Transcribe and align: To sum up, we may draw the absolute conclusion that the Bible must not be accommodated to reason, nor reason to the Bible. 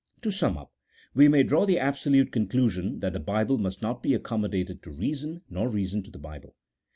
To 0.23 0.31
sum 0.31 0.57
up, 0.57 0.73
we 1.13 1.27
may 1.27 1.43
draw 1.43 1.63
the 1.67 1.77
absolute 1.77 2.31
conclusion 2.31 3.01
that 3.01 3.13
the 3.13 3.19
Bible 3.19 3.59
must 3.59 3.83
not 3.83 4.01
be 4.01 4.15
accommodated 4.15 4.81
to 4.81 4.91
reason, 4.91 5.43
nor 5.47 5.69
reason 5.69 6.01
to 6.01 6.09
the 6.09 6.17
Bible. 6.17 6.55